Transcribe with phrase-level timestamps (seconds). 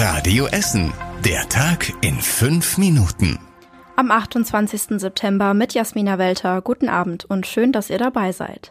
[0.00, 0.92] Radio Essen.
[1.24, 3.36] Der Tag in fünf Minuten.
[3.96, 5.00] Am 28.
[5.00, 6.62] September mit Jasmina Welter.
[6.62, 8.70] Guten Abend und schön, dass ihr dabei seid.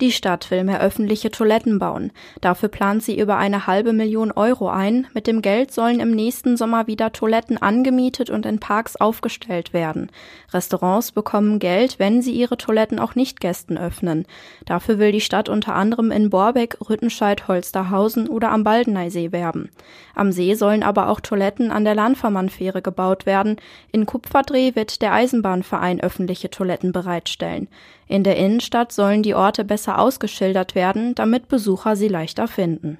[0.00, 2.10] Die Stadt will mehr öffentliche Toiletten bauen.
[2.40, 5.06] Dafür plant sie über eine halbe Million Euro ein.
[5.14, 10.10] Mit dem Geld sollen im nächsten Sommer wieder Toiletten angemietet und in Parks aufgestellt werden.
[10.52, 14.26] Restaurants bekommen Geld, wenn sie ihre Toiletten auch nicht Gästen öffnen.
[14.64, 19.70] Dafür will die Stadt unter anderem in Borbeck, Rüttenscheid, Holsterhausen oder am Baldeneysee werben.
[20.16, 23.56] Am See sollen aber auch Toiletten an der Landvermannfähre gebaut werden.
[23.92, 27.68] In Kupferdreh wird der Eisenbahnverein öffentliche Toiletten bereitstellen.
[28.06, 32.98] In der Innenstadt sollen die Orte besser ausgeschildert werden, damit Besucher sie leichter finden.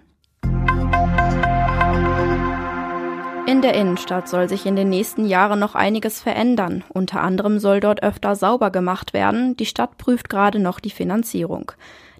[3.47, 6.83] In der Innenstadt soll sich in den nächsten Jahren noch einiges verändern.
[6.89, 9.55] Unter anderem soll dort öfter sauber gemacht werden.
[9.57, 11.73] Die Stadt prüft gerade noch die Finanzierung.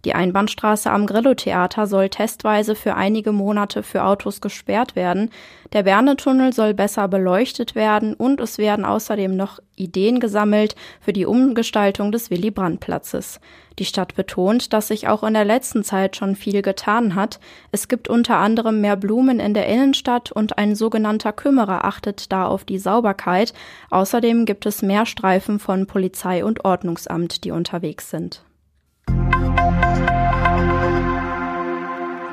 [0.05, 5.31] Die Einbahnstraße am Grillo-Theater soll testweise für einige Monate für Autos gesperrt werden.
[5.73, 11.25] Der Bernetunnel soll besser beleuchtet werden und es werden außerdem noch Ideen gesammelt für die
[11.25, 13.41] Umgestaltung des Willy-Brandt-Platzes.
[13.79, 17.41] Die Stadt betont, dass sich auch in der letzten Zeit schon viel getan hat.
[17.73, 22.47] Es gibt unter anderem mehr Blumen in der Innenstadt und ein sogenannter Kümmerer achtet da
[22.47, 23.55] auf die Sauberkeit.
[23.91, 28.45] Außerdem gibt es mehr Streifen von Polizei und Ordnungsamt, die unterwegs sind.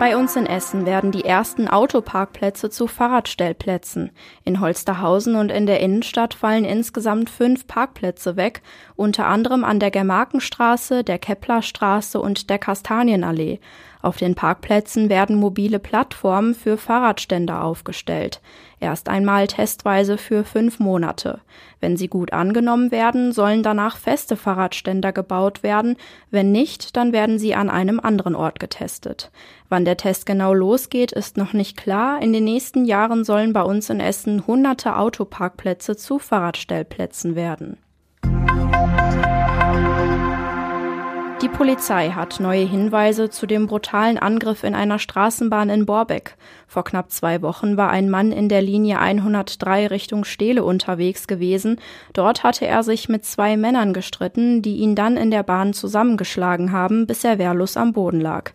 [0.01, 4.09] Bei uns in Essen werden die ersten Autoparkplätze zu Fahrradstellplätzen.
[4.43, 8.63] In Holsterhausen und in der Innenstadt fallen insgesamt fünf Parkplätze weg,
[8.95, 13.59] unter anderem an der Germarkenstraße, der Keplerstraße und der Kastanienallee.
[14.01, 18.41] Auf den Parkplätzen werden mobile Plattformen für Fahrradständer aufgestellt.
[18.79, 21.41] Erst einmal testweise für fünf Monate.
[21.79, 25.97] Wenn sie gut angenommen werden, sollen danach feste Fahrradständer gebaut werden.
[26.31, 29.31] Wenn nicht, dann werden sie an einem anderen Ort getestet.
[29.69, 32.21] Wann der Test genau losgeht, ist noch nicht klar.
[32.21, 37.77] In den nächsten Jahren sollen bei uns in Essen hunderte Autoparkplätze zu Fahrradstellplätzen werden.
[41.41, 46.35] Die Polizei hat neue Hinweise zu dem brutalen Angriff in einer Straßenbahn in Borbeck.
[46.67, 51.79] Vor knapp zwei Wochen war ein Mann in der Linie 103 Richtung Stele unterwegs gewesen.
[52.13, 56.71] Dort hatte er sich mit zwei Männern gestritten, die ihn dann in der Bahn zusammengeschlagen
[56.71, 58.51] haben, bis er wehrlos am Boden lag.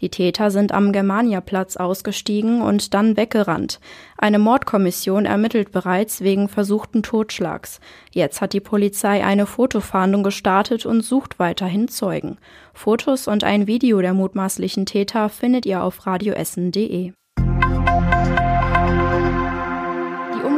[0.00, 3.80] Die Täter sind am Germaniaplatz ausgestiegen und dann weggerannt.
[4.16, 7.80] Eine Mordkommission ermittelt bereits wegen versuchten Totschlags.
[8.12, 12.38] Jetzt hat die Polizei eine Fotofahndung gestartet und sucht weiterhin Zeugen.
[12.74, 17.12] Fotos und ein Video der mutmaßlichen Täter findet ihr auf radioessen.de.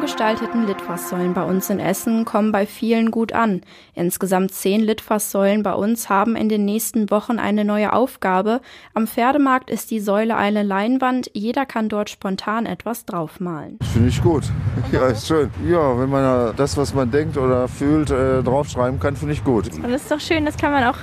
[0.00, 3.60] umgestalteten Litfaßsäulen bei uns in Essen kommen bei vielen gut an.
[3.94, 8.62] Insgesamt zehn Litfaßsäulen bei uns haben in den nächsten Wochen eine neue Aufgabe.
[8.94, 11.30] Am Pferdemarkt ist die Säule eine Leinwand.
[11.34, 13.78] Jeder kann dort spontan etwas draufmalen.
[13.92, 14.44] Finde ich gut.
[14.92, 15.50] Ja, ist schön.
[15.68, 19.66] Ja, wenn man das, was man denkt oder fühlt, äh, draufschreiben kann, finde ich gut.
[19.74, 20.96] Und es ist doch schön, das kann man auch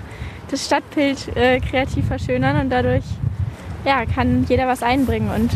[0.49, 3.03] das Stadtbild äh, kreativ verschönern und dadurch
[3.85, 5.51] ja, kann jeder was einbringen und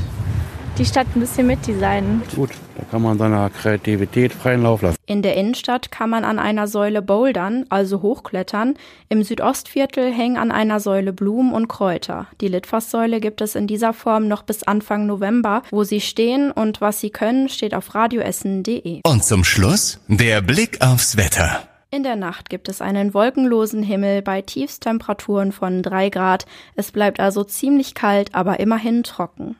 [0.77, 2.21] die Stadt ein bisschen mitdesignen.
[2.35, 2.51] Gut,
[2.81, 4.97] da kann man seiner Kreativität freien Lauf lassen.
[5.05, 8.75] In der Innenstadt kann man an einer Säule bouldern, also hochklettern.
[9.07, 12.27] Im Südostviertel hängen an einer Säule Blumen und Kräuter.
[12.41, 15.61] Die Litfaßsäule gibt es in dieser Form noch bis Anfang November.
[15.71, 19.01] Wo sie stehen und was sie können, steht auf radioessen.de.
[19.05, 21.63] Und zum Schluss der Blick aufs Wetter.
[21.93, 26.45] In der Nacht gibt es einen wolkenlosen Himmel bei Tiefstemperaturen von drei Grad.
[26.75, 29.57] Es bleibt also ziemlich kalt, aber immerhin trocken.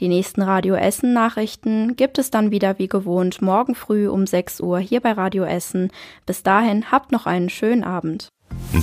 [0.00, 4.60] Die nächsten Radio Essen Nachrichten gibt es dann wieder wie gewohnt morgen früh um 6
[4.60, 5.90] Uhr hier bei Radio Essen.
[6.24, 8.30] Bis dahin habt noch einen schönen Abend.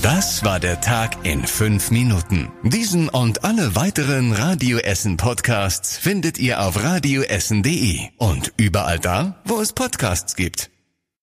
[0.04, 2.50] Das war der Tag in fünf Minuten.
[2.64, 9.60] Diesen und alle weiteren Radio Essen Podcasts findet ihr auf radioessen.de und überall da, wo
[9.60, 10.70] es Podcasts gibt.